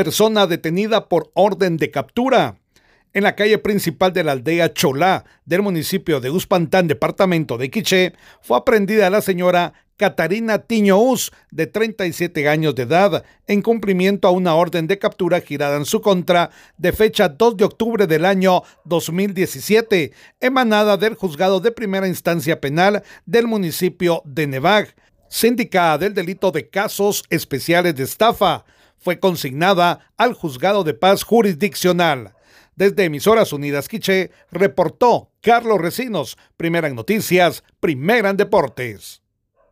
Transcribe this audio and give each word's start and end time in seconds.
Persona 0.00 0.46
detenida 0.46 1.10
por 1.10 1.30
orden 1.34 1.76
de 1.76 1.90
captura. 1.90 2.58
En 3.12 3.22
la 3.22 3.36
calle 3.36 3.58
principal 3.58 4.14
de 4.14 4.24
la 4.24 4.32
aldea 4.32 4.72
Cholá 4.72 5.26
del 5.44 5.60
municipio 5.60 6.20
de 6.20 6.30
Uspantán, 6.30 6.88
departamento 6.88 7.58
de 7.58 7.70
Quiché, 7.70 8.14
fue 8.40 8.56
aprendida 8.56 9.10
la 9.10 9.20
señora 9.20 9.74
Catarina 9.98 10.60
Tiñoús, 10.60 11.32
de 11.50 11.66
37 11.66 12.48
años 12.48 12.74
de 12.76 12.84
edad, 12.84 13.26
en 13.46 13.60
cumplimiento 13.60 14.26
a 14.26 14.30
una 14.30 14.54
orden 14.54 14.86
de 14.86 14.98
captura 14.98 15.42
girada 15.42 15.76
en 15.76 15.84
su 15.84 16.00
contra 16.00 16.48
de 16.78 16.92
fecha 16.92 17.28
2 17.28 17.58
de 17.58 17.64
octubre 17.66 18.06
del 18.06 18.24
año 18.24 18.62
2017, 18.86 20.14
emanada 20.40 20.96
del 20.96 21.14
juzgado 21.14 21.60
de 21.60 21.72
primera 21.72 22.08
instancia 22.08 22.58
penal 22.58 23.02
del 23.26 23.46
municipio 23.46 24.22
de 24.24 24.46
Nevag, 24.46 24.94
sindicada 25.28 25.98
del 25.98 26.14
delito 26.14 26.52
de 26.52 26.70
casos 26.70 27.22
especiales 27.28 27.94
de 27.96 28.04
estafa. 28.04 28.64
Fue 29.00 29.18
consignada 29.18 30.12
al 30.16 30.34
juzgado 30.34 30.84
de 30.84 30.94
paz 30.94 31.22
jurisdiccional. 31.22 32.34
Desde 32.76 33.04
Emisoras 33.04 33.52
Unidas 33.52 33.88
Quiché, 33.88 34.30
reportó 34.50 35.30
Carlos 35.40 35.80
Recinos, 35.80 36.36
primera 36.56 36.86
en 36.86 36.94
noticias, 36.94 37.64
primera 37.80 38.30
en 38.30 38.36
deportes. 38.36 39.22